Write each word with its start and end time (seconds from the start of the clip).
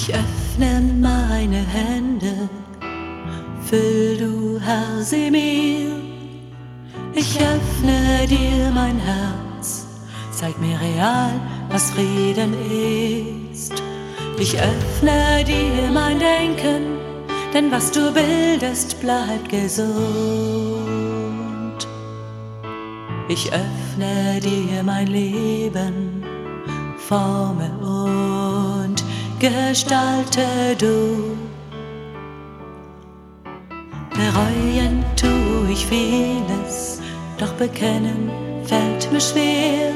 Ich 0.00 0.14
öffne 0.14 0.80
meine 1.00 1.56
Hände, 1.56 2.48
füll 3.64 4.16
du 4.16 4.60
Herr 4.60 5.02
sie 5.02 5.28
mir. 5.28 5.90
Ich 7.14 7.36
öffne 7.40 8.24
dir 8.28 8.70
mein 8.72 8.96
Herz, 9.00 9.88
zeig 10.30 10.56
mir 10.60 10.78
real, 10.80 11.32
was 11.68 11.90
Frieden 11.90 12.54
ist. 13.50 13.82
Ich 14.38 14.56
öffne 14.56 15.42
dir 15.44 15.90
mein 15.92 16.20
Denken, 16.20 16.82
denn 17.52 17.72
was 17.72 17.90
du 17.90 18.12
bildest, 18.12 19.00
bleibt 19.00 19.48
gesund. 19.48 19.88
Ich 23.28 23.50
öffne 23.52 24.38
dir 24.40 24.84
mein 24.84 25.08
Leben, 25.08 26.22
forme 26.98 27.68
und 27.80 28.27
gestalte 29.38 30.76
du. 30.78 31.36
Bereuen 34.10 35.04
tu 35.16 35.70
ich 35.70 35.86
vieles, 35.86 37.00
doch 37.38 37.52
bekennen 37.52 38.30
fällt 38.64 39.10
mir 39.12 39.20
schwer. 39.20 39.92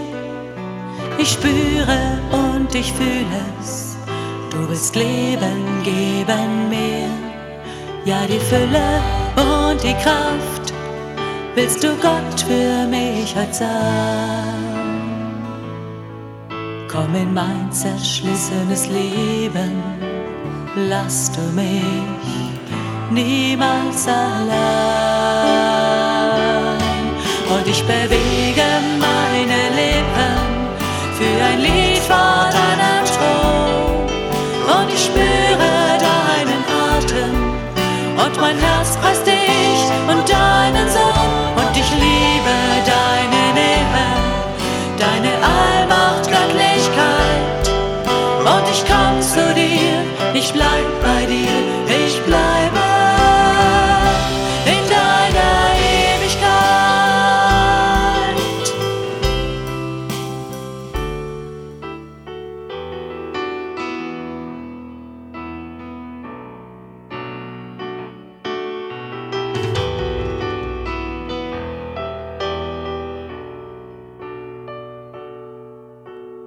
Ich 1.18 1.30
spüre 1.30 2.18
und 2.30 2.74
ich 2.74 2.92
fühle 2.92 3.42
es, 3.60 3.96
du 4.50 4.68
willst 4.68 4.94
Leben 4.96 5.82
geben 5.82 6.68
mir. 6.68 7.08
Ja, 8.04 8.26
die 8.26 8.40
Fülle 8.40 9.00
und 9.36 9.82
die 9.82 9.94
Kraft 9.94 10.72
willst 11.54 11.82
du 11.82 11.88
Gott 11.96 12.40
für 12.40 12.86
mich 12.88 13.34
sein. 13.52 14.71
Komm 16.92 17.14
in 17.14 17.32
mein 17.32 17.72
zerschlissenes 17.72 18.86
Leben, 18.88 19.82
lass 20.76 21.32
du 21.32 21.40
mich 21.54 21.72
niemals 23.10 24.06
allein. 24.06 24.42
Und 27.48 27.66
ich 27.66 27.82
bewege 27.84 28.66
meine 29.00 29.70
Lippen 29.74 30.36
für 31.16 31.42
ein 31.42 31.60
Lied 31.60 32.02
vor 32.02 32.50
deinem 32.52 33.04
Thron. 33.14 34.04
Und 34.76 34.92
ich 34.92 35.04
spüre 35.04 35.98
deinen 35.98 36.62
Atem 36.92 37.34
und 38.22 38.38
mein 38.38 38.58
Herz 38.58 38.98
preist 38.98 39.26
dich 39.26 39.82
und 40.08 40.28
deinen 40.28 40.88
Sohn. 40.90 41.56
Und 41.56 41.74
ich 41.74 41.90
liebe 41.92 42.54
deine 42.84 43.54
Nähe, 43.54 43.86
deine 44.98 45.32
Allmacht, 45.36 45.71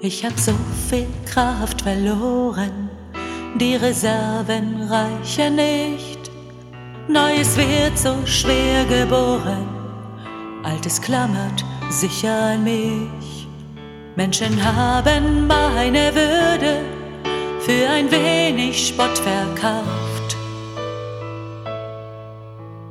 Ich 0.08 0.24
hab 0.24 0.38
so 0.38 0.54
viel 0.88 1.08
Kraft 1.26 1.82
verloren, 1.82 2.92
die 3.60 3.76
Reserven 3.76 4.84
reichen 4.84 5.56
nicht. 5.56 6.30
Neues 7.08 7.58
wird 7.58 7.98
so 7.98 8.14
schwer 8.24 8.86
geboren, 8.86 9.68
Altes 10.62 11.02
klammert 11.02 11.66
sicher 11.90 12.54
an 12.54 12.64
mich. 12.64 13.48
Menschen 14.16 14.64
haben 14.64 15.48
meine 15.48 16.14
Würde 16.14 16.82
für 17.62 17.90
ein 17.90 18.12
wenig 18.12 18.90
Spott 18.90 19.18
verkauft. 19.18 20.38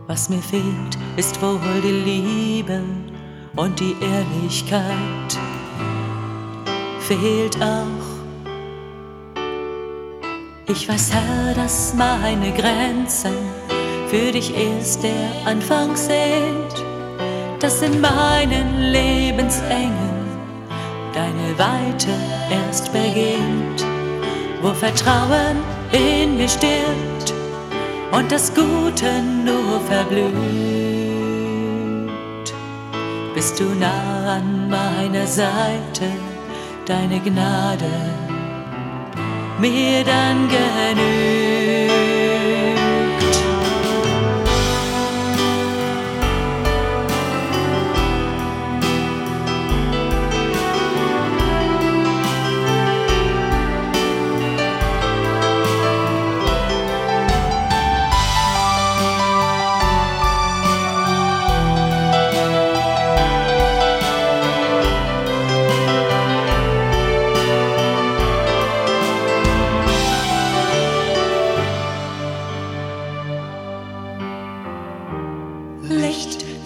Was 0.08 0.28
mir 0.28 0.42
fehlt, 0.42 0.98
ist 1.16 1.40
wohl 1.40 1.80
die 1.80 2.10
Liebe 2.10 2.80
und 3.54 3.78
die 3.78 3.94
Ehrlichkeit 4.00 5.38
fehlt 7.06 7.56
auch. 7.62 8.14
Ich 10.66 10.88
weiß, 10.88 11.12
Herr, 11.12 11.54
dass 11.54 11.92
meine 11.94 12.50
Grenzen 12.52 13.34
für 14.08 14.32
dich 14.32 14.54
erst 14.56 15.02
der 15.02 15.30
Anfang 15.44 15.94
sind, 15.94 16.72
dass 17.60 17.82
in 17.82 18.00
meinen 18.00 18.90
Lebensengen 18.90 20.24
deine 21.12 21.58
Weite 21.58 22.08
erst 22.50 22.90
beginnt, 22.92 23.84
wo 24.62 24.72
Vertrauen 24.72 25.58
in 25.92 26.38
mir 26.38 26.48
stirbt 26.48 27.34
und 28.12 28.32
das 28.32 28.52
Gute 28.54 29.22
nur 29.44 29.78
verblüht. 29.80 30.32
Bist 33.34 33.60
du 33.60 33.64
nah 33.78 34.36
an 34.36 34.70
meiner 34.70 35.26
Seite, 35.26 36.06
deine 36.86 37.20
Gnade 37.20 37.84
mir 39.58 40.04
dann 40.04 40.48
genügt. 40.48 41.93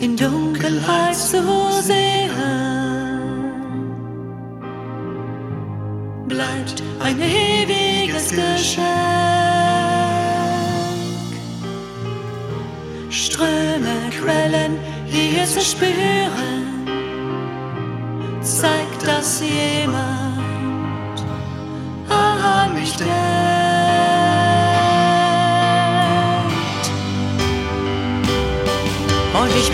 In 0.01 0.17
Dunkelheit 0.17 1.17
zu 1.17 1.43
sehen, 1.83 2.31
bleibt 6.27 6.83
ein 7.01 7.21
ewiges 7.21 8.31
Geschenk. 8.31 8.89
Ströme, 13.11 14.11
Quellen 14.11 14.79
hier 15.07 15.45
zu 15.45 15.61
spüren, 15.61 16.87
zeigt, 18.41 19.07
dass 19.07 19.41
jemand 19.41 19.78
Und 29.41 29.55
ich 29.55 29.71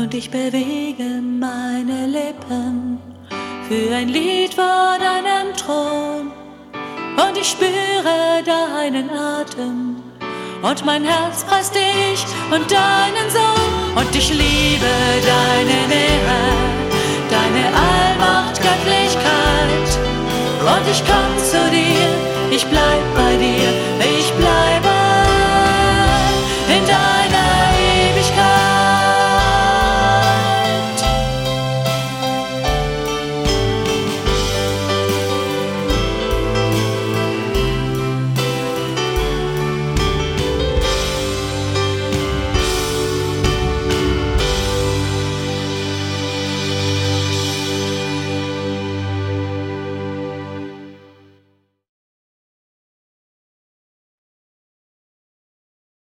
Und 0.00 0.14
ich 0.14 0.30
bewege 0.30 1.20
meine 1.20 2.06
Lippen 2.06 2.98
für 3.68 3.94
ein 3.94 4.08
Lied 4.08 4.54
vor 4.54 4.96
deinem 4.98 5.54
Thron. 5.54 6.32
Und 7.22 7.36
ich 7.38 7.48
spüre 7.50 8.42
deinen 8.42 9.10
Atem 9.10 9.96
und 10.62 10.86
mein 10.86 11.04
Herz 11.04 11.44
preist 11.44 11.74
dich 11.74 12.24
und 12.50 12.70
deinen 12.70 13.28
Sohn. 13.28 13.94
Und 13.94 14.16
ich 14.16 14.30
liebe 14.30 14.92
deine 15.22 15.78
Nähe, 15.88 16.40
deine 17.28 17.66
Allmacht, 17.66 18.56
Göttlichkeit. 18.56 19.90
und 20.60 20.90
ich 20.90 21.02
komm 21.04 21.36
zu 21.44 21.60
dir, 21.70 22.09